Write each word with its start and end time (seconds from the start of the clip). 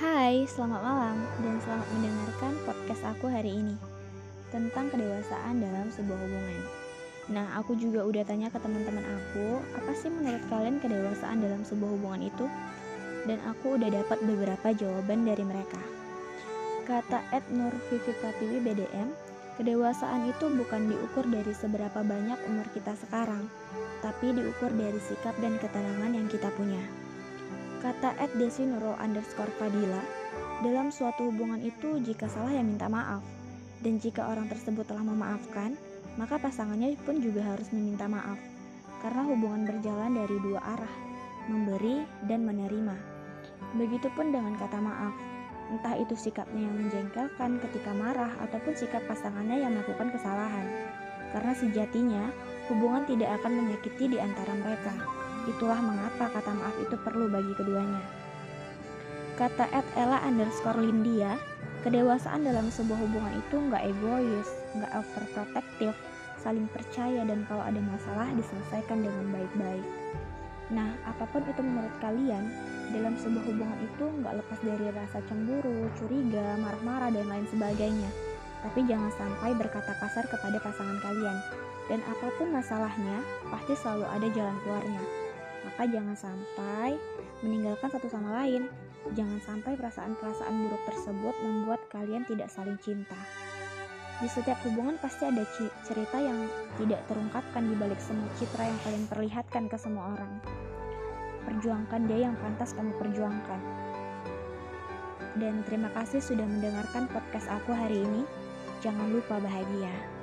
Hai, 0.00 0.48
selamat 0.48 0.80
malam 0.80 1.28
dan 1.44 1.60
selamat 1.60 1.84
mendengarkan 1.92 2.56
podcast 2.64 3.04
aku 3.04 3.28
hari 3.28 3.52
ini 3.52 3.76
tentang 4.48 4.88
kedewasaan 4.88 5.60
dalam 5.60 5.92
sebuah 5.92 6.16
hubungan. 6.16 6.60
Nah, 7.28 7.60
aku 7.60 7.76
juga 7.76 8.08
udah 8.08 8.24
tanya 8.24 8.48
ke 8.48 8.56
teman-teman 8.64 9.04
aku, 9.04 9.60
apa 9.76 9.92
sih 9.92 10.08
menurut 10.08 10.40
kalian 10.48 10.80
kedewasaan 10.80 11.44
dalam 11.44 11.60
sebuah 11.68 12.00
hubungan 12.00 12.32
itu? 12.32 12.48
Dan 13.28 13.44
aku 13.44 13.76
udah 13.76 13.92
dapat 13.92 14.24
beberapa 14.24 14.72
jawaban 14.72 15.28
dari 15.28 15.44
mereka. 15.44 15.84
Kata 16.88 17.20
Ed 17.36 17.44
Nur 17.52 17.76
Vivi 17.92 18.16
Pratiwi 18.24 18.56
BDM, 18.56 19.12
kedewasaan 19.60 20.32
itu 20.32 20.48
bukan 20.48 20.96
diukur 20.96 21.28
dari 21.28 21.52
seberapa 21.52 22.00
banyak 22.00 22.40
umur 22.48 22.64
kita 22.72 22.96
sekarang, 23.04 23.52
tapi 24.00 24.32
diukur 24.32 24.72
dari 24.72 24.96
sikap 24.96 25.36
dan 25.44 25.60
ketenangan 25.60 26.16
yang 26.16 26.24
kita 26.24 26.48
punya. 26.56 27.09
Kata 27.80 28.12
Ed 28.20 28.36
Desi 28.36 28.68
Nurul 28.68 28.92
underscore 29.00 29.48
Fadila, 29.56 30.04
dalam 30.60 30.92
suatu 30.92 31.32
hubungan 31.32 31.64
itu 31.64 31.96
jika 32.04 32.28
salah 32.28 32.52
ya 32.52 32.60
minta 32.60 32.92
maaf, 32.92 33.24
dan 33.80 33.96
jika 33.96 34.28
orang 34.28 34.52
tersebut 34.52 34.84
telah 34.84 35.00
memaafkan, 35.00 35.80
maka 36.20 36.36
pasangannya 36.36 36.92
pun 37.08 37.24
juga 37.24 37.40
harus 37.40 37.72
meminta 37.72 38.04
maaf, 38.04 38.36
karena 39.00 39.24
hubungan 39.24 39.64
berjalan 39.64 40.12
dari 40.12 40.36
dua 40.44 40.60
arah, 40.60 40.94
memberi 41.48 42.04
dan 42.28 42.44
menerima. 42.44 42.96
Begitupun 43.80 44.28
dengan 44.28 44.60
kata 44.60 44.76
maaf, 44.76 45.16
entah 45.72 45.96
itu 45.96 46.12
sikapnya 46.12 46.60
yang 46.60 46.76
menjengkelkan 46.84 47.64
ketika 47.64 47.96
marah 47.96 48.36
ataupun 48.44 48.76
sikap 48.76 49.00
pasangannya 49.08 49.56
yang 49.56 49.72
melakukan 49.72 50.12
kesalahan. 50.12 50.68
Karena 51.32 51.56
sejatinya, 51.56 52.28
hubungan 52.68 53.08
tidak 53.08 53.40
akan 53.40 53.64
menyakiti 53.64 54.04
di 54.12 54.18
antara 54.20 54.52
mereka. 54.52 55.19
Itulah 55.48 55.80
mengapa 55.80 56.28
kata 56.28 56.52
maaf 56.52 56.76
itu 56.82 56.96
perlu 57.00 57.30
bagi 57.30 57.52
keduanya. 57.56 58.02
Kata 59.40 59.64
Ed 59.72 59.88
Ella 59.96 60.20
underscore 60.26 60.84
Lindia, 60.84 61.40
kedewasaan 61.80 62.44
dalam 62.44 62.68
sebuah 62.68 62.98
hubungan 63.00 63.40
itu 63.40 63.56
nggak 63.56 63.84
egois, 63.88 64.48
nggak 64.76 64.92
overprotective, 65.00 65.96
saling 66.36 66.68
percaya 66.68 67.24
dan 67.24 67.48
kalau 67.48 67.64
ada 67.64 67.80
masalah 67.80 68.28
diselesaikan 68.36 69.00
dengan 69.00 69.24
baik-baik. 69.32 69.86
Nah, 70.70 70.92
apa 71.02 71.26
pun 71.26 71.42
itu 71.48 71.60
menurut 71.64 71.94
kalian, 71.98 72.46
dalam 72.94 73.18
sebuah 73.18 73.42
hubungan 73.42 73.78
itu 73.82 74.04
nggak 74.22 74.34
lepas 74.38 74.58
dari 74.62 74.86
rasa 74.94 75.18
cemburu, 75.26 75.90
curiga, 75.98 76.54
marah-marah, 76.62 77.10
dan 77.10 77.26
lain 77.26 77.46
sebagainya. 77.50 78.10
Tapi 78.60 78.84
jangan 78.86 79.10
sampai 79.16 79.56
berkata 79.56 79.96
kasar 79.98 80.28
kepada 80.28 80.60
pasangan 80.60 81.00
kalian. 81.00 81.38
Dan 81.90 82.06
apa 82.06 82.30
pun 82.38 82.54
masalahnya, 82.54 83.18
pasti 83.50 83.74
selalu 83.74 84.06
ada 84.06 84.28
jalan 84.30 84.56
keluarnya. 84.62 85.19
Maka 85.80 85.96
jangan 85.96 86.12
sampai 86.12 87.00
meninggalkan 87.40 87.88
satu 87.88 88.04
sama 88.12 88.36
lain. 88.44 88.68
Jangan 89.16 89.40
sampai 89.40 89.80
perasaan-perasaan 89.80 90.68
buruk 90.68 90.82
tersebut 90.84 91.32
membuat 91.40 91.80
kalian 91.88 92.20
tidak 92.28 92.52
saling 92.52 92.76
cinta. 92.84 93.16
Di 94.20 94.28
setiap 94.28 94.60
hubungan 94.68 95.00
pasti 95.00 95.24
ada 95.24 95.40
cerita 95.88 96.20
yang 96.20 96.36
tidak 96.76 97.00
terungkapkan 97.08 97.64
di 97.64 97.72
balik 97.80 97.96
semua 97.96 98.28
citra 98.36 98.68
yang 98.68 98.76
kalian 98.84 99.04
perlihatkan 99.08 99.64
ke 99.72 99.76
semua 99.80 100.20
orang. 100.20 100.44
Perjuangkan 101.48 102.04
dia 102.12 102.28
yang 102.28 102.36
pantas 102.44 102.76
kamu 102.76 102.92
perjuangkan. 103.00 103.60
Dan 105.40 105.64
terima 105.64 105.88
kasih 105.96 106.20
sudah 106.20 106.44
mendengarkan 106.44 107.08
podcast 107.08 107.48
aku 107.48 107.72
hari 107.72 108.04
ini. 108.04 108.28
Jangan 108.84 109.16
lupa 109.16 109.40
bahagia. 109.40 110.19